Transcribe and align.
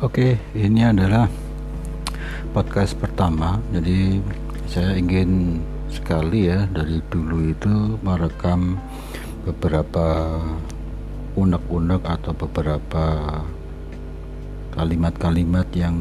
Oke, 0.00 0.40
ini 0.56 0.80
adalah 0.80 1.28
podcast 2.56 2.96
pertama. 2.96 3.60
Jadi 3.68 4.16
saya 4.64 4.96
ingin 4.96 5.60
sekali 5.92 6.48
ya 6.48 6.64
dari 6.72 7.04
dulu 7.12 7.52
itu 7.52 8.00
merekam 8.00 8.80
beberapa 9.44 10.40
unek-unek 11.36 12.00
atau 12.00 12.32
beberapa 12.32 13.04
kalimat-kalimat 14.72 15.68
yang 15.76 16.00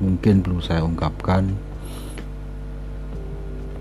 mungkin 0.00 0.40
perlu 0.40 0.64
saya 0.64 0.88
ungkapkan 0.88 1.52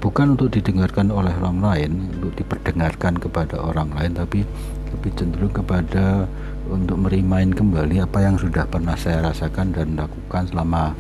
bukan 0.04 0.36
untuk 0.36 0.52
didengarkan 0.60 1.08
oleh 1.08 1.32
orang 1.40 1.64
lain, 1.64 1.92
untuk 2.20 2.36
diperdengarkan 2.36 3.16
kepada 3.16 3.64
orang 3.64 3.96
lain, 3.96 4.12
tapi 4.12 4.44
lebih 4.92 5.12
cenderung 5.16 5.56
kepada 5.56 6.28
untuk 6.74 6.98
merimain 7.06 7.54
kembali 7.54 8.02
apa 8.02 8.26
yang 8.26 8.36
sudah 8.42 8.66
pernah 8.66 8.98
saya 8.98 9.30
rasakan 9.30 9.70
dan 9.78 9.94
lakukan 9.94 10.50
selama 10.50 10.98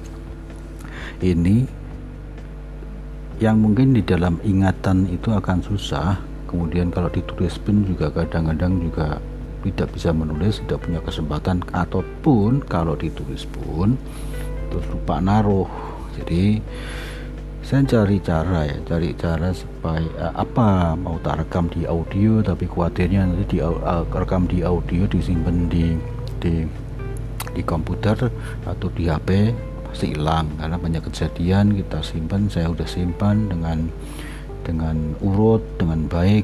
ini. 1.26 1.66
Yang 3.42 3.58
mungkin 3.58 3.98
di 3.98 4.06
dalam 4.06 4.38
ingatan 4.46 5.10
itu 5.10 5.34
akan 5.34 5.66
susah. 5.66 6.22
Kemudian 6.46 6.94
kalau 6.94 7.10
ditulis 7.10 7.58
pun 7.58 7.82
juga 7.82 8.14
kadang-kadang 8.14 8.78
juga 8.78 9.18
tidak 9.66 9.90
bisa 9.98 10.14
menulis 10.14 10.62
tidak 10.62 10.86
punya 10.86 11.02
kesempatan. 11.02 11.66
Ataupun 11.74 12.62
kalau 12.70 12.94
ditulis 12.94 13.50
pun 13.50 13.98
terus 14.70 14.86
lupa 14.94 15.18
naruh. 15.18 15.68
Jadi 16.14 16.62
saya 17.64 17.88
cari 17.88 18.20
cara 18.20 18.68
ya 18.68 18.78
cari 18.84 19.16
cara 19.16 19.56
supaya 19.56 20.04
uh, 20.20 20.36
apa 20.36 21.00
mau 21.00 21.16
tak 21.24 21.48
rekam 21.48 21.72
di 21.72 21.88
audio 21.88 22.44
tapi 22.44 22.68
khawatirnya 22.68 23.24
nanti 23.24 23.56
di 23.56 23.58
uh, 23.64 24.04
rekam 24.12 24.44
di 24.52 24.68
audio 24.68 25.08
disimpan 25.08 25.72
di 25.72 25.96
di 26.44 26.68
di 27.56 27.62
komputer 27.64 28.20
atau 28.68 28.88
di 28.92 29.08
HP 29.08 29.56
pasti 29.88 30.12
hilang 30.12 30.50
karena 30.58 30.76
banyak 30.76 31.04
kejadian. 31.06 31.78
Kita 31.78 32.02
simpan 32.02 32.50
saya 32.50 32.68
udah 32.74 32.90
simpan 32.90 33.48
dengan 33.48 33.88
dengan 34.66 35.16
urut 35.22 35.62
dengan 35.78 36.10
baik 36.10 36.44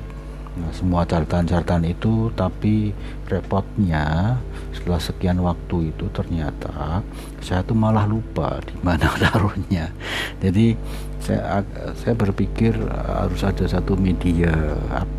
nah, 0.57 0.71
semua 0.73 1.05
catatan-catatan 1.05 1.83
itu 1.91 2.33
tapi 2.33 2.95
repotnya 3.29 4.37
setelah 4.73 5.01
sekian 5.01 5.39
waktu 5.43 5.93
itu 5.93 6.09
ternyata 6.09 7.03
saya 7.43 7.61
tuh 7.61 7.77
malah 7.77 8.07
lupa 8.09 8.57
di 8.63 8.73
mana 8.81 9.11
taruhnya 9.23 9.93
jadi 10.41 10.73
saya 11.19 11.61
saya 11.99 12.15
berpikir 12.15 12.73
harus 12.89 13.43
ada 13.43 13.67
satu 13.67 13.99
media 13.99 14.49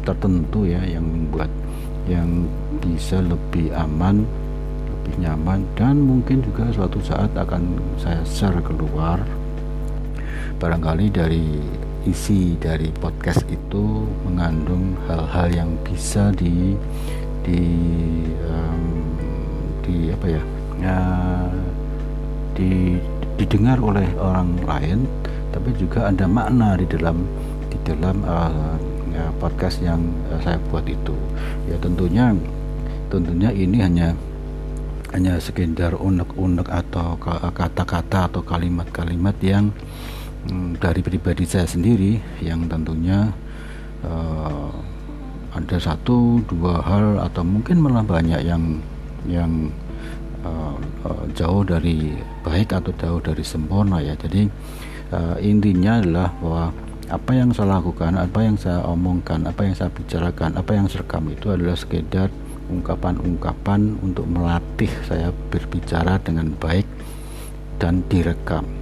tertentu 0.03 0.65
ya 0.65 0.81
yang 0.83 1.05
membuat 1.05 1.53
yang 2.09 2.49
bisa 2.81 3.21
lebih 3.21 3.71
aman 3.77 4.25
lebih 5.11 5.27
nyaman 5.27 5.67
dan 5.75 5.99
mungkin 5.99 6.39
juga 6.39 6.71
suatu 6.71 7.03
saat 7.03 7.35
akan 7.35 7.83
saya 7.99 8.23
share 8.23 8.63
keluar. 8.63 9.19
Barangkali 10.63 11.11
dari 11.11 11.59
isi 12.09 12.57
dari 12.57 12.89
podcast 12.97 13.45
itu 13.53 14.09
mengandung 14.25 14.97
hal-hal 15.05 15.49
yang 15.53 15.71
bisa 15.85 16.33
di 16.33 16.73
di 17.45 17.63
um, 18.49 18.85
di 19.85 20.09
apa 20.09 20.27
ya, 20.29 20.43
ya 20.81 20.99
di 22.57 22.97
didengar 23.37 23.81
oleh 23.81 24.09
orang 24.21 24.57
lain 24.65 25.09
tapi 25.51 25.73
juga 25.77 26.09
ada 26.09 26.25
makna 26.31 26.79
di 26.79 26.87
dalam 26.89 27.27
di 27.69 27.77
dalam 27.85 28.23
uh, 28.25 28.77
ya, 29.13 29.29
podcast 29.43 29.83
yang 29.83 30.01
uh, 30.31 30.41
saya 30.41 30.57
buat 30.71 30.87
itu. 30.87 31.13
Ya 31.69 31.77
tentunya 31.83 32.33
tentunya 33.11 33.51
ini 33.53 33.83
hanya 33.83 34.09
hanya 35.11 35.43
sekedar 35.43 35.99
unek-unek 35.99 36.71
atau 36.71 37.19
kata-kata 37.51 38.31
atau 38.31 38.47
kalimat-kalimat 38.47 39.35
yang 39.43 39.75
dari 40.81 41.05
pribadi 41.05 41.45
saya 41.45 41.69
sendiri 41.69 42.17
yang 42.41 42.65
tentunya 42.65 43.29
uh, 44.05 44.73
ada 45.53 45.77
satu 45.77 46.41
dua 46.49 46.81
hal 46.81 47.21
atau 47.21 47.45
mungkin 47.45 47.83
malah 47.85 48.07
banyak 48.07 48.41
yang 48.47 48.81
yang 49.29 49.69
uh, 50.47 50.79
uh, 51.05 51.25
jauh 51.37 51.61
dari 51.67 52.17
baik 52.41 52.73
atau 52.73 52.95
jauh 52.97 53.21
dari 53.21 53.45
sempurna 53.45 54.01
ya. 54.01 54.17
Jadi 54.17 54.49
uh, 55.13 55.37
intinya 55.43 56.01
adalah 56.01 56.29
bahwa 56.41 56.65
apa 57.11 57.33
yang 57.35 57.51
saya 57.51 57.77
lakukan 57.83 58.15
apa 58.15 58.39
yang 58.39 58.55
saya 58.55 58.87
omongkan 58.87 59.43
apa 59.43 59.67
yang 59.67 59.75
saya 59.75 59.91
bicarakan 59.91 60.55
apa 60.55 60.71
yang 60.79 60.87
saya 60.87 61.03
rekam 61.03 61.27
itu 61.27 61.51
adalah 61.51 61.75
sekedar 61.75 62.31
ungkapan-ungkapan 62.71 63.99
untuk 63.99 64.31
melatih 64.31 64.89
saya 65.11 65.35
berbicara 65.51 66.23
dengan 66.23 66.55
baik 66.55 66.87
dan 67.83 68.07
direkam 68.07 68.80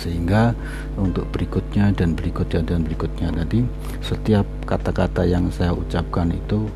sehingga 0.00 0.56
untuk 0.96 1.28
berikutnya 1.28 1.92
dan 1.92 2.16
berikutnya 2.16 2.64
dan 2.64 2.80
berikutnya 2.88 3.28
tadi 3.36 3.60
setiap 4.00 4.48
kata-kata 4.64 5.28
yang 5.28 5.52
saya 5.52 5.76
ucapkan 5.76 6.32
itu 6.32 6.72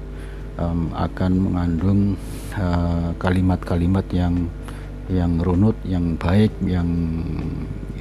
um, 0.61 0.93
akan 0.93 1.33
mengandung 1.41 2.01
uh, 2.61 3.17
kalimat-kalimat 3.17 4.05
uh, 4.13 4.15
yang 4.15 4.35
yang 5.09 5.37
runut, 5.41 5.77
yang 5.85 6.17
baik, 6.17 6.53
yang 6.65 6.89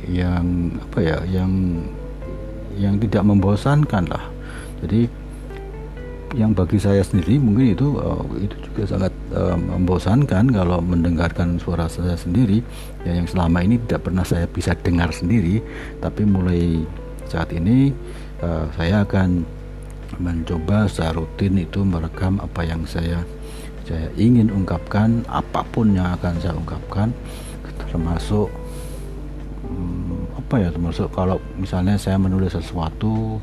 yang 0.07 0.71
apa 0.79 0.99
ya, 1.03 1.17
yang 1.27 1.51
yang 2.79 2.95
tidak 2.99 3.23
membosankan 3.23 4.07
lah. 4.07 4.23
Jadi 4.83 5.07
yang 6.33 6.51
bagi 6.51 6.81
saya 6.81 7.05
sendiri 7.05 7.37
mungkin 7.37 7.77
itu 7.77 7.97
uh, 8.01 8.25
itu 8.41 8.57
juga 8.69 8.83
sangat 8.89 9.13
uh, 9.37 9.53
membosankan 9.53 10.49
kalau 10.49 10.81
mendengarkan 10.81 11.61
suara 11.61 11.85
saya 11.85 12.17
sendiri. 12.17 12.65
Ya 13.05 13.21
yang 13.21 13.29
selama 13.29 13.61
ini 13.61 13.77
tidak 13.85 14.09
pernah 14.09 14.25
saya 14.25 14.49
bisa 14.49 14.73
dengar 14.73 15.13
sendiri 15.13 15.61
tapi 16.01 16.25
mulai 16.25 16.81
saat 17.29 17.53
ini 17.53 17.93
uh, 18.41 18.65
saya 18.73 19.05
akan 19.05 19.45
mencoba 20.21 20.85
secara 20.85 21.17
rutin 21.17 21.57
itu 21.57 21.81
merekam 21.81 22.37
apa 22.37 22.61
yang 22.61 22.85
saya 22.85 23.25
saya 23.83 24.07
ingin 24.15 24.53
ungkapkan 24.53 25.25
apa 25.27 25.65
pun 25.73 25.97
yang 25.97 26.13
akan 26.15 26.37
saya 26.39 26.53
ungkapkan 26.55 27.09
termasuk 27.89 28.47
apa 30.53 30.69
ya 30.69 30.69
termasuk 30.69 31.09
kalau 31.09 31.41
misalnya 31.57 31.97
saya 31.97 32.21
menulis 32.21 32.53
sesuatu 32.53 33.41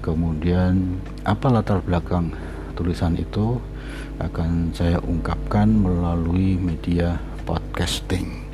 kemudian 0.00 0.96
apa 1.20 1.52
latar 1.52 1.84
belakang 1.84 2.32
tulisan 2.72 3.12
itu 3.12 3.60
akan 4.16 4.72
saya 4.72 4.96
ungkapkan 5.04 5.68
melalui 5.68 6.56
media 6.56 7.20
podcasting. 7.44 8.48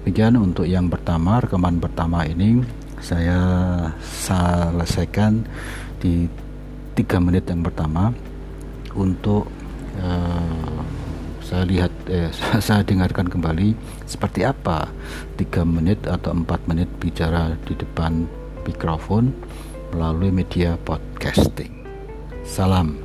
Demikian 0.00 0.40
untuk 0.40 0.64
yang 0.64 0.88
pertama 0.88 1.44
rekaman 1.44 1.76
pertama 1.76 2.24
ini 2.24 2.64
saya 3.04 3.36
selesaikan 4.00 5.44
di 6.00 6.24
tiga 6.96 7.20
menit 7.20 7.44
yang 7.52 7.60
pertama 7.68 8.16
untuk 8.96 9.44
uh, 10.00 10.80
saya 11.44 11.68
lihat 11.68 11.87
eh, 12.08 12.32
saya 12.64 12.82
dengarkan 12.82 13.28
kembali 13.28 13.76
seperti 14.08 14.42
apa 14.42 14.88
tiga 15.36 15.62
menit 15.62 16.08
atau 16.08 16.32
empat 16.32 16.64
menit 16.66 16.88
bicara 16.98 17.54
di 17.68 17.76
depan 17.76 18.24
mikrofon 18.64 19.32
melalui 19.92 20.32
media 20.32 20.76
podcasting. 20.84 21.84
Salam. 22.44 23.00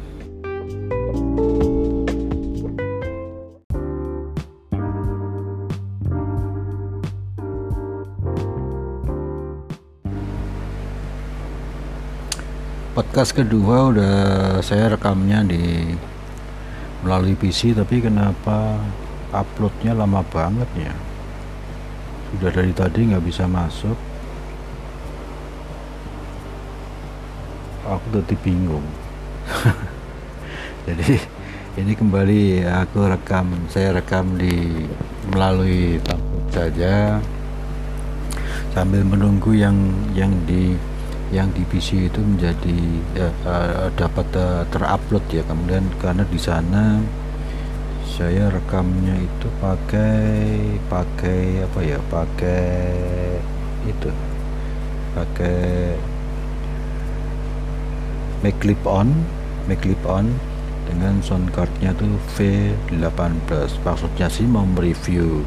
Podcast 12.94 13.34
kedua 13.34 13.90
udah 13.90 14.16
saya 14.62 14.94
rekamnya 14.94 15.42
di 15.50 15.98
melalui 17.04 17.36
PC 17.36 17.76
tapi 17.76 18.00
kenapa 18.00 18.80
uploadnya 19.36 19.92
lama 19.92 20.24
banget 20.24 20.70
ya? 20.80 20.94
Sudah 22.32 22.50
dari 22.50 22.74
tadi 22.74 23.00
nggak 23.12 23.26
bisa 23.28 23.44
masuk. 23.46 23.98
Aku 27.84 28.08
tadi 28.16 28.36
bingung. 28.40 28.88
Jadi 30.88 31.20
ini 31.74 31.92
kembali 31.92 32.64
aku 32.70 33.10
rekam 33.12 33.68
saya 33.68 34.00
rekam 34.00 34.40
di 34.40 34.88
melalui 35.34 36.00
tablet 36.06 36.46
saja 36.54 37.18
sambil 38.78 39.02
menunggu 39.02 39.58
yang 39.58 39.78
yang 40.14 40.30
di 40.46 40.78
yang 41.34 41.50
di 41.58 41.66
PC 41.66 42.14
itu 42.14 42.22
menjadi 42.22 42.80
ya, 43.18 43.30
uh, 43.50 43.90
dapat 43.98 44.30
uh, 44.38 44.62
terupload 44.70 45.26
ya 45.34 45.42
kemudian 45.50 45.82
karena 45.98 46.22
di 46.30 46.38
sana 46.38 47.02
saya 48.06 48.54
rekamnya 48.54 49.18
itu 49.18 49.50
pakai 49.58 50.78
pakai 50.86 51.66
apa 51.66 51.80
ya 51.82 51.98
pakai 52.14 52.70
itu 53.90 54.14
pakai 55.18 55.98
make 58.46 58.62
clip 58.62 58.86
on 58.86 59.10
make 59.66 59.82
clip 59.82 59.98
on 60.06 60.30
dengan 60.86 61.18
sound 61.26 61.50
cardnya 61.50 61.90
tuh 61.98 62.14
V18 62.38 63.50
maksudnya 63.82 64.30
sih 64.30 64.46
mau 64.46 64.70
mereview 64.70 65.42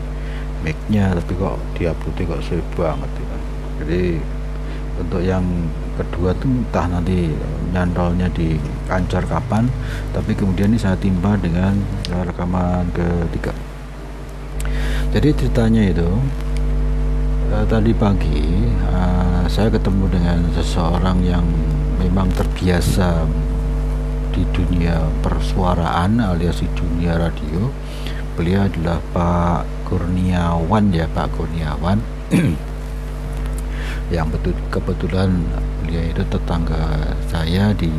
mic-nya 0.66 1.14
tapi 1.14 1.38
kok 1.38 1.62
diupload 1.78 2.18
kok 2.18 2.42
sulit 2.42 2.66
banget 2.74 3.10
ya. 3.14 3.38
jadi 3.78 4.02
untuk 4.96 5.20
yang 5.20 5.44
kedua 5.96 6.32
tuh 6.36 6.48
entah 6.48 6.86
nanti 6.88 7.32
nyantolnya 7.72 8.28
di 8.32 8.56
kancar 8.88 9.24
kapan 9.28 9.68
tapi 10.12 10.32
kemudian 10.32 10.72
ini 10.72 10.80
saya 10.80 10.96
timpa 10.96 11.36
dengan 11.36 11.76
rekaman 12.08 12.88
ketiga. 12.92 13.52
Jadi 15.16 15.28
ceritanya 15.32 15.82
itu 15.86 16.08
uh, 17.52 17.64
tadi 17.64 17.92
pagi 17.96 18.68
uh, 18.92 19.48
saya 19.48 19.72
ketemu 19.72 20.04
dengan 20.12 20.38
seseorang 20.52 21.24
yang 21.24 21.46
memang 21.96 22.28
terbiasa 22.36 23.24
di 24.36 24.44
dunia 24.52 25.00
persuaraan 25.24 26.20
alias 26.20 26.60
di 26.60 26.68
dunia 26.76 27.16
radio. 27.16 27.72
Beliau 28.36 28.68
adalah 28.68 29.00
Pak 29.16 29.88
Kurniawan 29.88 30.92
ya 30.92 31.08
Pak 31.08 31.32
Kurniawan 31.40 32.04
yang 34.12 34.30
betul 34.30 34.54
kebetulan 34.70 35.34
beliau 35.82 36.04
itu 36.14 36.22
tetangga 36.30 37.14
saya 37.26 37.74
di 37.74 37.90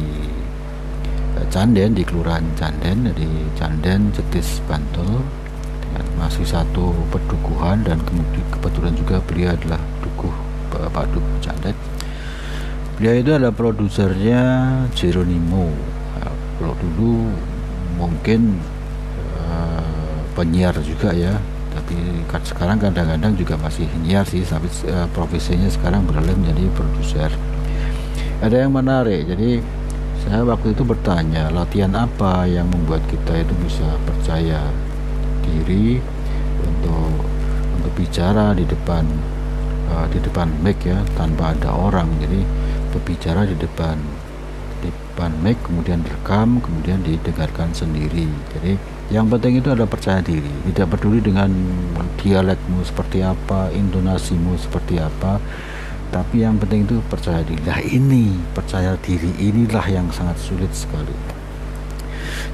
eh, 1.36 1.45
Canden 1.51 1.95
di 1.95 2.04
Kelurahan 2.07 2.44
Canden 2.56 3.12
di 3.12 3.27
Canden 3.59 4.12
Cetis 4.15 4.63
Bantul. 4.68 5.24
Dengan 5.88 6.27
masih 6.27 6.44
satu 6.44 6.92
pedukuhan 7.09 7.81
dan 7.88 7.98
kemudian 8.04 8.44
kebetulan 8.51 8.92
juga 9.00 9.24
beliau 9.24 9.56
adalah 9.56 9.80
dukuh 10.04 10.36
Pak 10.71 11.06
Dukuh 11.15 11.38
Canden. 11.39 11.75
Beliau 13.00 13.15
itu 13.24 13.31
adalah 13.31 13.56
produsernya 13.56 14.42
Jeronimo 14.92 15.98
kalau 16.57 16.74
dulu 16.81 17.30
mungkin 18.01 18.57
uh, 19.45 20.21
penyiar 20.33 20.74
juga 20.81 21.13
ya 21.13 21.38
tapi 21.88 22.44
sekarang 22.44 22.84
kadang-kadang 22.84 23.39
juga 23.39 23.56
masih 23.56 23.88
penyiar 23.88 24.28
sih 24.28 24.44
tapi 24.44 24.68
uh, 24.92 25.07
profesinya 25.16 25.72
sekarang 25.72 26.04
beralih 26.04 26.36
menjadi 26.36 26.68
produser. 26.75 27.31
Ada 28.44 28.68
yang 28.68 28.75
menarik 28.75 29.24
jadi 29.24 29.63
saya 30.28 30.44
waktu 30.44 30.75
itu 30.75 30.84
bertanya 30.84 31.48
latihan 31.48 31.95
apa 31.95 32.44
yang 32.44 32.68
membuat 32.68 33.00
kita 33.07 33.39
itu 33.39 33.56
bisa 33.63 33.88
percaya 34.04 34.60
diri 35.48 36.04
untuk 36.60 37.24
untuk 37.80 37.92
bicara 37.95 38.51
di 38.51 38.68
depan 38.68 39.07
uh, 39.95 40.12
di 40.12 40.19
depan 40.19 40.51
mic 40.60 40.84
ya 40.84 41.00
tanpa 41.16 41.56
ada 41.56 41.72
orang. 41.72 42.12
Jadi 42.19 42.44
berbicara 42.92 43.48
di 43.48 43.56
depan 43.56 43.95
depan 44.84 45.31
mic 45.39 45.56
kemudian 45.63 46.04
direkam 46.04 46.60
kemudian 46.60 47.00
didengarkan 47.00 47.72
sendiri. 47.72 48.28
Jadi 48.60 48.75
yang 49.07 49.31
penting 49.31 49.63
itu 49.63 49.71
adalah 49.71 49.88
percaya 49.88 50.19
diri. 50.19 50.51
Tidak 50.68 50.88
peduli 50.92 51.24
dengan 51.24 51.48
dialekmu 52.19 52.83
seperti 52.83 53.24
apa 53.24 53.71
intonasimu 53.71 54.59
seperti 54.59 55.00
apa. 55.00 55.39
Tapi 56.12 56.44
yang 56.44 56.59
penting 56.59 56.83
itu 56.88 57.00
percaya 57.07 57.39
diri. 57.44 57.63
Nah 57.63 57.80
ini 57.83 58.36
percaya 58.51 59.00
diri 59.00 59.31
inilah 59.39 59.86
yang 59.88 60.07
sangat 60.12 60.36
sulit 60.44 60.71
sekali. 60.75 61.15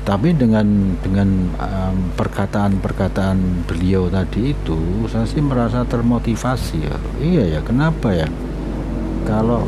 Tapi 0.03 0.35
dengan 0.35 0.99
dengan 0.99 1.53
um, 1.57 1.97
perkataan-perkataan 2.13 3.65
beliau 3.65 4.11
tadi 4.11 4.51
itu 4.51 5.07
saya 5.09 5.25
sih 5.25 5.41
merasa 5.41 5.81
termotivasi 5.87 6.77
ya. 6.85 6.97
Iya 7.17 7.43
ya 7.57 7.59
kenapa 7.65 8.13
ya? 8.13 8.29
Kalau 9.25 9.63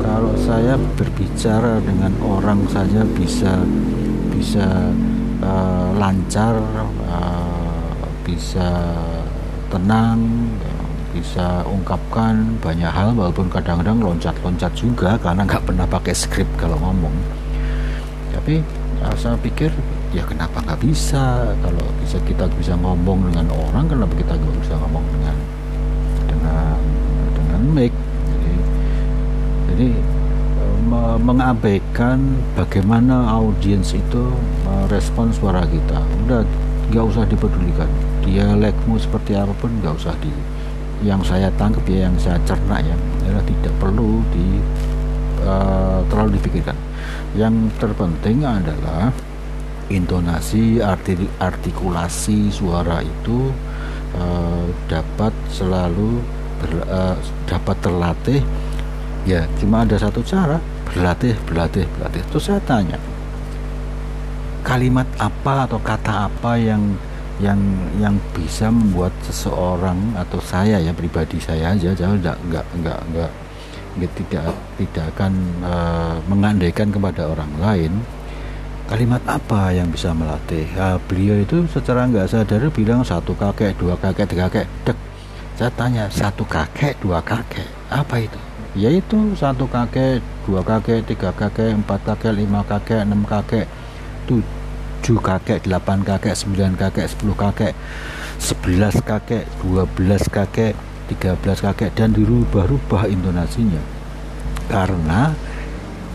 kalau 0.00 0.32
saya 0.40 0.78
berbicara 0.94 1.82
dengan 1.84 2.14
orang 2.22 2.64
saja 2.70 3.02
bisa 3.02 3.60
bisa 4.30 4.94
uh, 5.44 5.92
lancar 6.00 6.56
uh, 7.06 8.08
bisa 8.24 8.68
tenang 9.68 10.48
bisa 11.14 11.62
ungkapkan 11.70 12.58
banyak 12.58 12.90
hal 12.90 13.14
walaupun 13.14 13.46
kadang-kadang 13.46 14.02
loncat-loncat 14.02 14.74
juga 14.74 15.14
karena 15.22 15.46
nggak 15.46 15.62
pernah 15.62 15.86
pakai 15.86 16.10
skrip 16.10 16.48
kalau 16.58 16.74
ngomong. 16.82 17.14
Tapi 18.34 18.58
uh, 18.98 19.14
saya 19.14 19.38
pikir 19.38 19.70
ya 20.10 20.26
kenapa 20.26 20.58
nggak 20.64 20.82
bisa? 20.82 21.54
Kalau 21.62 21.86
bisa 22.02 22.18
kita 22.26 22.50
bisa 22.58 22.74
ngomong 22.74 23.30
dengan 23.30 23.46
orang 23.54 23.86
kenapa 23.86 24.14
kita 24.18 24.34
nggak 24.34 24.56
bisa 24.58 24.74
ngomong 24.82 25.04
dengan 25.14 25.36
dengan 26.26 26.78
dengan 27.38 27.60
mic? 27.70 27.94
Jadi 29.70 30.13
eh, 30.90 31.18
mengabaikan 31.20 32.18
bagaimana 32.54 33.30
audiens 33.32 33.96
itu 33.96 34.32
merespon 34.64 35.32
suara 35.32 35.64
kita. 35.64 36.00
Udah 36.26 36.44
nggak 36.92 37.04
usah 37.04 37.24
dipedulikan. 37.28 37.88
Dialekmu 38.24 38.96
seperti 39.00 39.36
apa 39.36 39.52
pun 39.56 39.72
nggak 39.80 39.94
usah 39.96 40.14
di 40.20 40.32
yang 41.04 41.20
saya 41.20 41.52
tangkap 41.60 41.84
ya 41.84 42.08
yang 42.08 42.16
saya 42.16 42.40
cerna 42.48 42.80
ya 42.80 42.96
adalah 43.20 43.44
tidak 43.44 43.74
perlu 43.76 44.24
di 44.32 44.48
uh, 45.44 46.00
terlalu 46.08 46.40
dipikirkan. 46.40 46.76
Yang 47.36 47.54
terpenting 47.76 48.46
adalah 48.46 49.12
intonasi 49.92 50.80
arti 50.80 51.28
artikulasi 51.36 52.48
suara 52.48 53.04
itu 53.04 53.52
uh, 54.16 54.64
dapat 54.88 55.34
selalu 55.52 56.24
ber, 56.62 56.72
uh, 56.88 57.16
dapat 57.44 57.76
terlatih. 57.84 58.40
Ya 59.24 59.48
cuma 59.60 59.88
ada 59.88 59.96
satu 59.96 60.20
cara 60.20 60.60
berlatih 60.94 61.34
berlatih 61.44 61.84
berlatih. 61.98 62.22
Terus 62.30 62.44
saya 62.46 62.62
tanya 62.62 62.96
kalimat 64.64 65.04
apa 65.20 65.68
atau 65.68 65.76
kata 65.82 66.30
apa 66.30 66.56
yang 66.56 66.96
yang 67.42 67.58
yang 67.98 68.14
bisa 68.32 68.70
membuat 68.70 69.10
seseorang 69.26 69.98
atau 70.14 70.38
saya 70.38 70.78
ya 70.78 70.94
pribadi 70.94 71.42
saya 71.42 71.74
aja 71.74 71.90
jangan 71.92 72.16
enggak 72.22 72.38
enggak 72.46 72.66
enggak, 72.78 73.00
enggak 73.10 74.10
tidak 74.14 74.46
tidak 74.78 75.04
akan 75.14 75.32
uh, 75.66 76.16
mengandaikan 76.30 76.94
kepada 76.94 77.26
orang 77.30 77.50
lain 77.58 77.92
kalimat 78.84 79.22
apa 79.24 79.72
yang 79.72 79.88
bisa 79.88 80.12
melatih? 80.12 80.68
Uh, 80.76 81.00
beliau 81.08 81.40
itu 81.40 81.64
secara 81.72 82.04
nggak 82.04 82.28
sadar 82.28 82.62
bilang 82.70 83.00
satu 83.02 83.32
kakek 83.34 83.74
dua 83.80 83.96
kakek 83.96 84.28
tiga 84.28 84.46
kakek 84.46 84.66
dek. 84.84 84.98
Saya 85.54 85.70
tanya 85.74 86.04
satu 86.10 86.42
kakek 86.46 86.98
dua 86.98 87.22
kakek 87.22 87.66
apa 87.90 88.16
itu 88.18 88.43
yaitu 88.74 89.38
satu 89.38 89.70
kakek 89.70 90.18
dua 90.46 90.66
kakek 90.66 91.06
tiga 91.06 91.30
kakek 91.30 91.78
empat 91.78 92.02
kakek 92.02 92.34
lima 92.34 92.66
kakek 92.66 93.06
enam 93.06 93.22
kakek 93.22 93.70
tujuh 94.26 95.18
kakek 95.22 95.62
delapan 95.62 96.02
kakek 96.02 96.34
sembilan 96.34 96.74
kakek 96.74 97.06
sepuluh 97.06 97.38
kakek 97.38 97.72
sebelas 98.42 98.98
kakek 98.98 99.46
dua 99.62 99.86
belas 99.86 100.26
kakek 100.26 100.74
tiga 101.06 101.38
belas 101.38 101.62
kakek 101.62 101.94
dan 101.94 102.10
dirubah-rubah 102.16 103.06
intonasinya. 103.06 103.80
Karena 104.66 105.36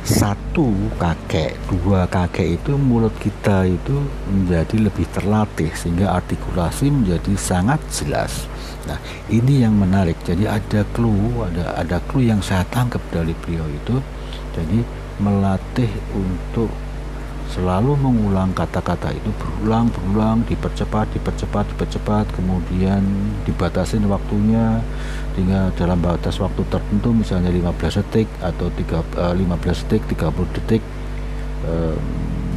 satu 0.03 0.71
kakek, 0.95 1.59
dua 1.67 2.07
kakek 2.07 2.59
itu 2.61 2.75
mulut 2.79 3.13
kita 3.19 3.67
itu 3.67 3.99
menjadi 4.31 4.89
lebih 4.89 5.05
terlatih 5.11 5.69
sehingga 5.75 6.15
artikulasi 6.15 6.89
menjadi 6.89 7.33
sangat 7.35 7.79
jelas. 7.91 8.47
Nah, 8.87 8.97
ini 9.29 9.61
yang 9.61 9.75
menarik. 9.75 10.17
Jadi 10.23 10.47
ada 10.47 10.81
clue, 10.95 11.45
ada 11.45 11.77
ada 11.77 11.97
clue 12.07 12.25
yang 12.25 12.39
saya 12.39 12.63
tangkap 12.71 13.03
dari 13.11 13.35
beliau 13.43 13.67
itu. 13.67 13.99
Jadi 14.55 14.81
melatih 15.19 15.91
untuk 16.15 16.71
selalu 17.49 17.97
mengulang 17.97 18.53
kata-kata 18.53 19.09
itu 19.09 19.33
berulang 19.41 19.89
berulang 19.89 20.45
dipercepat 20.45 21.09
dipercepat 21.17 21.65
dipercepat 21.73 22.25
kemudian 22.37 23.01
dibatasin 23.43 24.05
waktunya. 24.05 24.81
Hingga 25.33 25.71
dalam 25.79 26.03
batas 26.03 26.35
waktu 26.43 26.67
tertentu 26.67 27.15
misalnya 27.15 27.47
15 27.47 28.03
detik 28.03 28.27
atau 28.43 28.67
3, 28.67 29.39
15 29.39 29.39
eh, 29.39 29.75
detik 29.87 30.03
30 30.19 30.55
detik 30.59 30.83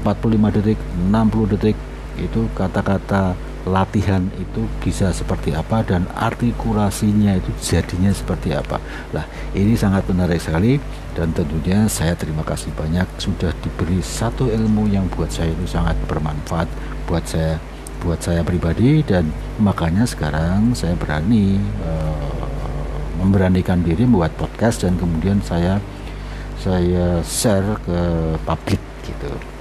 45 0.03 0.11
eh, 0.11 0.51
detik 0.59 0.79
60 1.09 1.53
detik 1.55 1.77
itu 2.19 2.41
kata-kata 2.59 3.39
latihan 3.63 4.27
itu 4.43 4.67
bisa 4.83 5.15
seperti 5.15 5.55
apa 5.55 5.87
dan 5.87 6.07
artikulasinya 6.19 7.39
itu 7.39 7.51
jadinya 7.63 8.11
seperti 8.11 8.55
apa. 8.55 8.83
Nah, 9.15 9.23
ini 9.55 9.79
sangat 9.79 10.03
menarik 10.11 10.43
sekali 10.43 10.83
dan 11.15 11.31
tentunya 11.31 11.87
saya 11.87 12.19
terima 12.19 12.43
kasih 12.43 12.75
banyak 12.75 13.07
sudah 13.23 13.55
diberi 13.63 14.03
satu 14.03 14.51
ilmu 14.51 14.91
yang 14.91 15.07
buat 15.13 15.31
saya 15.31 15.55
itu 15.55 15.69
sangat 15.69 15.95
bermanfaat 16.11 16.67
buat 17.07 17.23
saya 17.29 17.61
buat 18.03 18.19
saya 18.19 18.43
pribadi 18.43 19.07
dan 19.07 19.31
makanya 19.63 20.03
sekarang 20.03 20.75
saya 20.75 20.99
berani 20.99 21.63
uh, 21.87 22.47
memberanikan 23.23 23.79
diri 23.87 24.03
membuat 24.03 24.35
podcast 24.35 24.83
dan 24.83 24.99
kemudian 24.99 25.39
saya 25.39 25.79
saya 26.59 27.23
share 27.23 27.79
ke 27.87 28.01
publik 28.43 28.83
gitu 29.07 29.52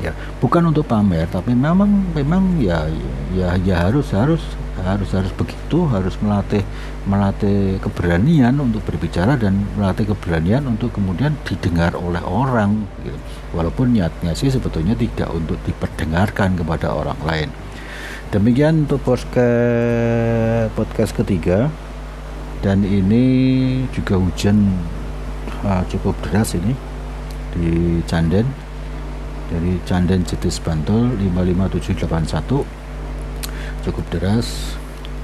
ya. 0.00 0.12
Bukan 0.40 0.72
untuk 0.72 0.88
pamer 0.88 1.28
tapi 1.28 1.52
memang 1.52 2.10
memang 2.16 2.58
ya 2.58 2.88
ya 3.36 3.54
ya 3.60 3.88
harus 3.88 4.10
harus 4.16 4.42
harus 4.80 5.12
harus 5.12 5.32
begitu 5.36 5.84
harus 5.92 6.16
melatih 6.24 6.64
melatih 7.04 7.76
keberanian 7.84 8.56
untuk 8.56 8.80
berbicara 8.88 9.36
dan 9.36 9.60
melatih 9.76 10.08
keberanian 10.16 10.64
untuk 10.64 10.96
kemudian 10.96 11.36
didengar 11.44 11.92
oleh 11.92 12.20
orang 12.24 12.88
gitu. 13.04 13.18
walaupun 13.52 13.92
niatnya 13.92 14.32
sih 14.32 14.48
sebetulnya 14.48 14.96
tidak 14.96 15.28
untuk 15.30 15.60
diperdengarkan 15.68 16.56
kepada 16.56 16.96
orang 16.96 17.20
lain. 17.22 17.48
Demikian 18.30 18.86
untuk 18.86 19.02
podcast 19.02 20.70
podcast 20.78 21.12
ketiga. 21.18 21.68
Dan 22.60 22.84
ini 22.84 23.24
juga 23.88 24.20
hujan 24.20 24.68
uh, 25.64 25.80
cukup 25.88 26.12
deras 26.20 26.52
ini 26.52 26.76
di 27.56 27.98
Canden 28.04 28.69
dari 29.50 29.82
Canden 29.82 30.22
Jetis 30.22 30.62
Bantul 30.62 31.18
55781 31.18 32.62
cukup 33.84 34.04
deras. 34.14 34.78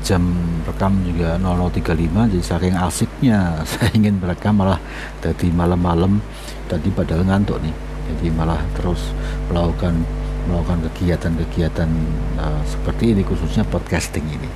Jam 0.07 0.23
rekam 0.63 1.03
juga 1.03 1.35
0035 1.35 2.31
jadi 2.31 2.45
saking 2.45 2.77
asiknya. 2.79 3.39
Saya 3.71 3.91
ingin 3.95 4.23
merekam 4.23 4.55
malah 4.55 4.79
tadi 5.19 5.51
malam-malam. 5.51 6.23
Tadi 6.71 6.91
padahal 6.95 7.27
ngantuk 7.27 7.59
nih 7.63 7.75
jadi 8.07 8.31
malah 8.31 8.63
terus 8.79 9.11
melakukan 9.51 10.07
melakukan 10.47 10.79
kegiatan-kegiatan 10.91 11.91
uh, 12.39 12.63
seperti 12.63 13.19
ini 13.19 13.27
khususnya 13.27 13.67
podcasting 13.67 14.23
ini. 14.31 14.47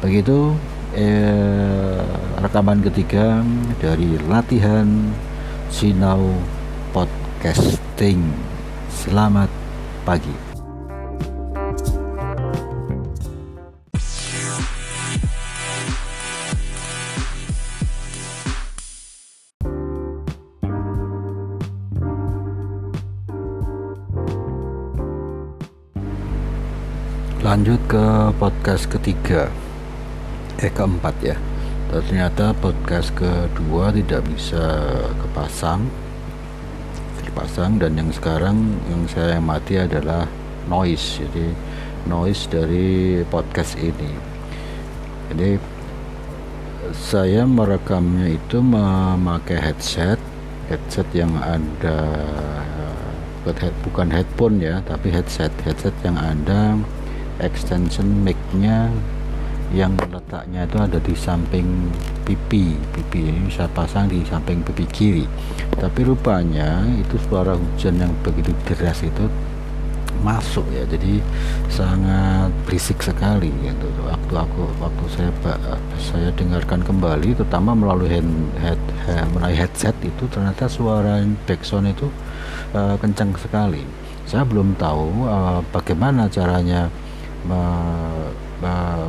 Begitu 0.00 0.56
eh, 0.96 2.04
rekaman 2.40 2.80
ketiga 2.84 3.44
dari 3.80 4.16
latihan 4.28 4.88
sinau 5.68 6.36
podcasting 6.92 8.49
selamat 8.90 9.46
pagi. 10.02 10.34
Lanjut 27.40 27.80
ke 27.88 28.04
podcast 28.36 28.86
ketiga. 28.90 29.48
Eh 30.60 30.70
keempat 30.70 31.16
ya. 31.24 31.38
Ternyata 31.90 32.54
podcast 32.54 33.10
kedua 33.16 33.90
tidak 33.90 34.22
bisa 34.30 34.86
kepasang 35.18 35.88
dipasang 37.40 37.80
dan 37.80 37.96
yang 37.96 38.12
sekarang 38.12 38.76
yang 38.92 39.08
saya 39.08 39.40
mati 39.40 39.80
adalah 39.80 40.28
noise. 40.68 41.24
Jadi 41.24 41.56
noise 42.04 42.44
dari 42.52 43.24
podcast 43.32 43.80
ini. 43.80 44.12
Jadi 45.32 45.56
saya 46.92 47.48
merekamnya 47.48 48.36
itu 48.36 48.60
memakai 48.60 49.56
headset 49.56 50.20
headset 50.68 51.08
yang 51.16 51.32
ada 51.40 52.12
bukan 53.88 54.12
headphone 54.12 54.60
ya 54.60 54.84
tapi 54.84 55.08
headset 55.08 55.48
headset 55.64 55.96
yang 56.04 56.20
ada 56.20 56.76
extension 57.40 58.20
mic-nya 58.20 58.92
yang 59.72 59.96
letaknya 60.12 60.68
itu 60.68 60.76
ada 60.76 60.98
di 61.00 61.14
samping 61.16 61.88
pipi. 62.30 62.78
Pipi 62.94 63.26
ini 63.26 63.50
bisa 63.50 63.66
pasang 63.74 64.06
di 64.06 64.22
samping 64.22 64.62
pipi 64.62 64.86
kiri. 64.86 65.26
Tapi 65.74 66.06
rupanya 66.06 66.86
itu 66.94 67.18
suara 67.26 67.58
hujan 67.58 67.98
yang 67.98 68.12
begitu 68.22 68.54
deras 68.70 69.02
itu 69.02 69.26
masuk 70.22 70.62
ya. 70.70 70.86
Jadi 70.86 71.18
sangat 71.66 72.54
berisik 72.62 73.02
sekali 73.02 73.50
gitu. 73.66 73.88
Waktu 74.06 74.34
aku 74.38 74.62
waktu 74.78 75.04
saya 75.10 75.30
saya 75.98 76.30
dengarkan 76.38 76.86
kembali 76.86 77.34
terutama 77.34 77.74
melalui 77.74 78.06
head, 78.06 78.28
head, 78.62 78.82
head 79.10 79.26
melalui 79.34 79.58
headset 79.58 79.96
itu 80.06 80.30
ternyata 80.30 80.70
suara 80.70 81.18
backsound 81.50 81.90
itu 81.90 82.06
uh, 82.78 82.94
kencang 83.02 83.34
sekali. 83.42 83.82
Saya 84.30 84.46
belum 84.46 84.78
tahu 84.78 85.26
uh, 85.26 85.58
bagaimana 85.74 86.30
caranya 86.30 86.86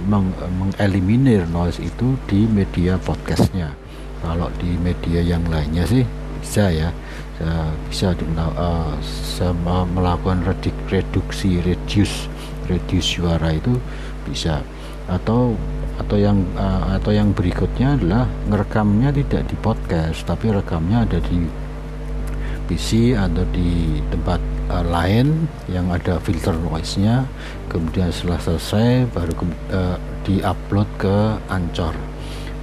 mengeliminir 0.07 1.43
noise 1.51 1.79
itu 1.83 2.15
di 2.25 2.47
media 2.47 2.95
podcastnya. 3.01 3.75
Kalau 4.21 4.47
di 4.61 4.77
media 4.79 5.19
yang 5.21 5.43
lainnya 5.49 5.83
sih 5.85 6.05
bisa 6.39 6.71
ya. 6.71 6.89
Bisa 7.89 8.13
di, 8.13 8.25
uh, 8.37 8.93
melakukan 9.97 10.45
reduksi 10.93 11.57
reduce 11.65 12.29
reduce 12.69 13.17
suara 13.17 13.51
itu 13.51 13.75
bisa. 14.23 14.61
Atau 15.09 15.57
atau 15.99 16.17
yang 16.17 16.41
uh, 16.57 16.97
atau 16.97 17.13
yang 17.13 17.29
berikutnya 17.35 17.99
adalah 17.99 18.25
ngerekamnya 18.49 19.13
tidak 19.13 19.45
di 19.53 19.55
podcast 19.61 20.25
tapi 20.25 20.49
rekamnya 20.49 21.05
ada 21.05 21.21
di 21.21 21.45
PC 22.65 23.13
atau 23.13 23.45
di 23.53 24.01
tempat 24.09 24.50
uh, 24.71 24.83
lain 24.87 25.51
yang 25.67 25.91
ada 25.91 26.15
filter 26.23 26.55
noise-nya 26.55 27.27
kemudian 27.67 28.07
setelah 28.15 28.39
selesai 28.39 29.11
baru 29.11 29.33
ke, 29.35 29.45
uh, 29.75 29.97
diupload 30.23 30.87
ke 30.95 31.15
Ancor 31.51 31.95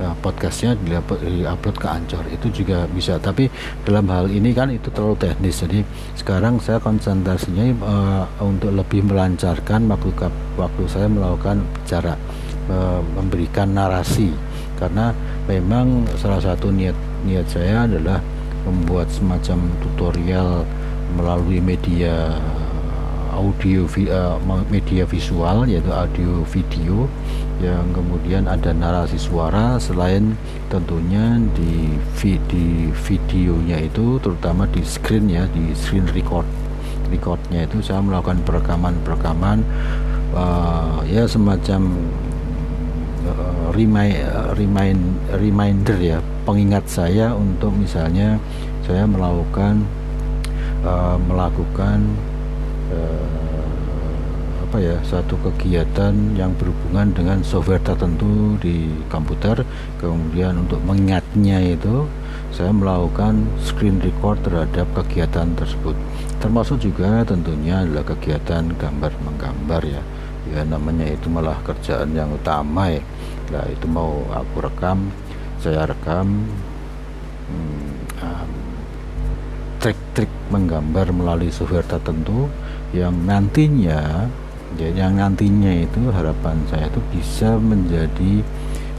uh, 0.03 0.15
podcastnya 0.23 0.79
diupload 0.79 1.77
ke 1.77 1.87
Ancor 1.87 2.25
itu 2.31 2.63
juga 2.63 2.87
bisa. 2.91 3.19
Tapi 3.19 3.51
dalam 3.83 4.07
hal 4.11 4.31
ini 4.31 4.55
kan 4.55 4.71
itu 4.71 4.89
terlalu 4.95 5.19
teknis. 5.19 5.61
Jadi 5.63 5.83
sekarang 6.15 6.63
saya 6.63 6.79
konsentrasinya 6.79 7.65
uh, 7.83 8.25
untuk 8.43 8.73
lebih 8.75 9.07
melancarkan 9.07 9.91
waktu 9.91 10.11
waktu 10.57 10.83
saya 10.87 11.07
melakukan 11.11 11.63
bicara 11.83 12.15
uh, 12.71 13.03
memberikan 13.19 13.75
narasi. 13.75 14.31
Karena 14.79 15.11
memang 15.51 16.07
salah 16.23 16.39
satu 16.39 16.71
niat 16.71 16.95
niat 17.27 17.51
saya 17.51 17.83
adalah 17.91 18.23
membuat 18.63 19.11
semacam 19.11 19.67
tutorial 19.83 20.63
melalui 21.17 21.63
media 21.63 22.37
audio 23.39 23.87
uh, 23.87 24.37
media 24.67 25.07
visual 25.07 25.63
yaitu 25.71 25.95
audio 25.95 26.43
video 26.51 27.07
yang 27.63 27.91
kemudian 27.95 28.51
ada 28.51 28.75
narasi 28.75 29.19
suara 29.19 29.79
selain 29.79 30.35
tentunya 30.71 31.39
di, 31.55 31.99
di 32.51 32.91
videonya 32.91 33.83
itu 33.83 34.19
terutama 34.23 34.67
di 34.71 34.83
screen 34.83 35.31
ya 35.31 35.47
di 35.55 35.75
screen 35.75 36.07
record. 36.11 36.47
Recordnya 37.09 37.65
itu 37.65 37.81
saya 37.81 38.05
melakukan 38.05 38.45
perekaman-perekaman 38.45 39.65
uh, 40.37 41.01
ya 41.09 41.25
semacam 41.25 41.89
uh, 43.25 43.73
remind, 43.73 44.19
remind 44.61 45.03
reminder 45.41 45.97
ya 45.97 46.19
pengingat 46.45 46.85
saya 46.85 47.33
untuk 47.33 47.73
misalnya 47.73 48.37
saya 48.85 49.09
melakukan 49.09 49.89
uh, 50.89 51.17
melakukan 51.21 52.01
uh, 52.89 53.29
apa 54.69 54.85
ya 54.85 54.97
satu 55.01 55.37
kegiatan 55.41 56.13
yang 56.37 56.53
berhubungan 56.61 57.13
dengan 57.17 57.41
software 57.41 57.81
tertentu 57.81 58.61
di 58.61 58.93
komputer 59.09 59.65
kemudian 59.97 60.61
untuk 60.61 60.81
mengingatnya 60.85 61.61
itu 61.73 62.05
saya 62.53 62.73
melakukan 62.73 63.49
screen 63.65 64.01
record 64.01 64.41
terhadap 64.45 64.89
kegiatan 64.93 65.53
tersebut. 65.57 65.97
Termasuk 66.41 66.81
juga 66.85 67.25
tentunya 67.25 67.85
adalah 67.85 68.05
kegiatan 68.09 68.73
gambar 68.77 69.13
menggambar 69.25 69.83
ya. 69.85 70.03
Ya 70.49 70.65
namanya 70.65 71.05
itu 71.13 71.29
malah 71.29 71.61
kerjaan 71.65 72.17
yang 72.17 72.33
utama 72.33 72.93
ya. 72.93 73.05
Nah 73.53 73.65
itu 73.69 73.85
mau 73.89 74.25
aku 74.33 74.65
rekam 74.65 75.09
saya 75.59 75.91
rekam 75.91 76.47
hmm, 77.51 77.88
trik-trik 79.79 80.31
menggambar 80.51 81.15
melalui 81.15 81.55
software 81.55 81.87
tertentu 81.87 82.51
yang 82.91 83.15
nantinya 83.23 84.27
ya, 84.75 84.89
yang 84.91 85.17
nantinya 85.17 85.71
itu 85.87 86.11
harapan 86.11 86.59
saya 86.67 86.91
itu 86.91 87.01
bisa 87.15 87.57
menjadi 87.57 88.43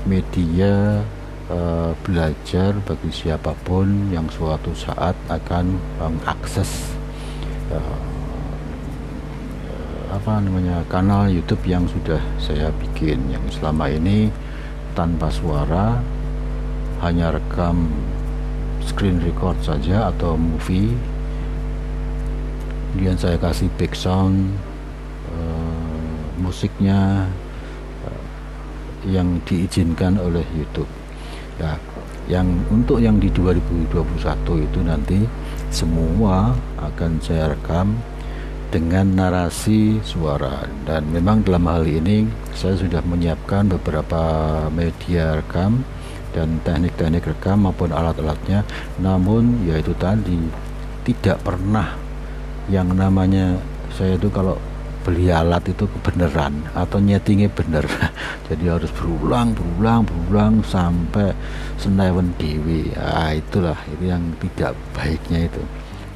media 0.08 1.04
uh, 1.52 1.92
belajar 2.08 2.80
bagi 2.88 3.12
siapa 3.12 3.52
pun 3.68 4.10
yang 4.14 4.26
suatu 4.32 4.72
saat 4.72 5.14
akan 5.28 5.76
mengakses 6.00 6.96
uh, 7.76 8.10
apa 10.10 10.42
namanya 10.42 10.82
kanal 10.90 11.30
YouTube 11.30 11.62
yang 11.70 11.86
sudah 11.86 12.18
saya 12.42 12.74
bikin. 12.82 13.30
Yang 13.30 13.62
selama 13.62 13.94
ini 13.94 14.34
tanpa 14.98 15.30
suara 15.30 16.02
hanya 17.06 17.32
rekam 17.38 17.94
screen 18.84 19.20
record 19.24 19.60
saja 19.64 20.12
atau 20.12 20.36
movie. 20.36 20.94
Kemudian 22.90 23.18
saya 23.20 23.38
kasih 23.38 23.70
background 23.78 24.58
uh, 25.30 26.20
musiknya 26.42 27.30
uh, 28.08 28.24
yang 29.06 29.40
diizinkan 29.46 30.18
oleh 30.18 30.44
YouTube. 30.56 30.90
Ya 31.60 31.78
yang 32.30 32.46
untuk 32.70 33.02
yang 33.02 33.18
di 33.18 33.34
2021 33.34 33.90
itu 34.70 34.80
nanti 34.86 35.20
semua 35.74 36.54
akan 36.78 37.18
saya 37.26 37.58
rekam 37.58 37.98
dengan 38.70 39.18
narasi 39.18 39.98
suara. 40.06 40.70
Dan 40.86 41.10
memang 41.10 41.42
dalam 41.42 41.66
hal 41.66 41.90
ini 41.90 42.30
saya 42.54 42.78
sudah 42.78 43.02
menyiapkan 43.02 43.66
beberapa 43.74 44.22
media 44.70 45.42
rekam 45.42 45.82
dan 46.36 46.62
teknik-teknik 46.62 47.26
rekam 47.26 47.66
maupun 47.66 47.90
alat-alatnya. 47.94 48.64
Namun 49.02 49.66
yaitu 49.66 49.94
tadi 49.98 50.38
tidak 51.08 51.42
pernah 51.42 51.98
yang 52.70 52.94
namanya 52.94 53.58
saya 53.94 54.16
itu 54.16 54.30
kalau 54.30 54.58
beli 55.02 55.32
alat 55.32 55.66
itu 55.66 55.90
kebenaran 55.90 56.54
atau 56.76 57.02
nyetingnya 57.02 57.50
bener 57.50 57.88
jadi 58.52 58.78
harus 58.78 58.92
berulang 58.94 59.56
berulang 59.58 60.06
berulang 60.06 60.62
sampai 60.62 61.34
senawan 61.80 62.30
dewi 62.38 62.94
ah 62.94 63.34
itulah 63.34 63.80
itu 63.90 64.12
yang 64.12 64.22
tidak 64.38 64.78
baiknya 64.94 65.50
itu 65.50 65.64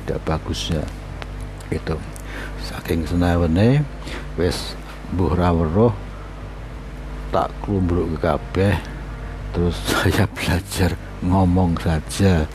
tidak 0.03 0.20
bagusnya 0.27 0.84
itu. 1.72 1.96
Saking 2.63 3.08
senawane 3.08 3.88
wis 4.36 4.75
mbuh 5.15 5.34
rawuh 5.34 5.96
tak 7.34 7.50
klumbruk 7.65 8.13
ke 8.13 8.17
kabeh 8.20 8.75
terus 9.53 9.77
saya 9.93 10.25
belajar 10.27 10.98
ngomong 11.24 11.77
saja. 11.79 12.50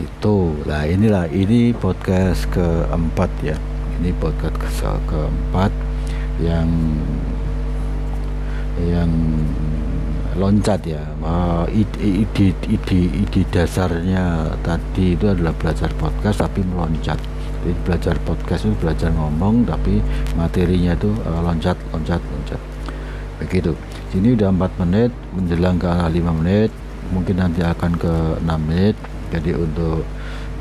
Gitu. 0.00 0.36
Lah 0.66 0.88
inilah 0.88 1.30
ini 1.30 1.70
podcast 1.70 2.50
keempat 2.50 3.30
ya. 3.44 3.54
Ini 4.02 4.10
podcast 4.18 4.82
ke 4.82 4.90
keempat 5.06 5.70
yang 6.42 6.66
yang 8.82 9.12
loncat 10.34 10.82
ya. 10.82 10.98
Uh, 11.22 11.62
ide, 11.70 12.26
ide 12.66 12.98
ide 13.22 13.42
dasarnya 13.54 14.50
tadi 14.66 15.14
itu 15.14 15.30
adalah 15.30 15.54
belajar 15.54 15.94
podcast 15.94 16.42
tapi 16.42 16.66
meloncat. 16.66 17.22
Jadi 17.62 17.72
belajar 17.86 18.18
podcast 18.26 18.66
itu 18.66 18.74
belajar 18.82 19.14
ngomong 19.14 19.62
tapi 19.62 20.02
materinya 20.34 20.98
itu 20.98 21.14
uh, 21.22 21.38
loncat 21.38 21.78
loncat 21.94 22.18
loncat. 22.18 22.60
Begitu 23.38 23.78
sini 24.14 24.38
udah 24.38 24.54
4 24.54 24.82
menit 24.86 25.10
menjelang 25.34 25.74
ke 25.74 25.90
arah 25.90 26.06
5 26.06 26.38
menit 26.38 26.70
mungkin 27.10 27.42
nanti 27.42 27.66
akan 27.66 27.98
ke 27.98 28.14
6 28.46 28.46
menit. 28.62 28.94
Jadi 29.34 29.50
untuk 29.58 30.06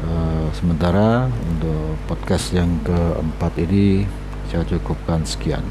uh, 0.02 0.48
sementara 0.58 1.30
untuk 1.46 1.94
podcast 2.10 2.50
yang 2.58 2.82
keempat 2.82 3.54
ini 3.62 4.10
saya 4.50 4.66
cukupkan 4.66 5.22
sekian 5.22 5.62